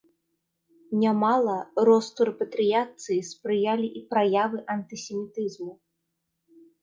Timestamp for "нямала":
1.01-1.57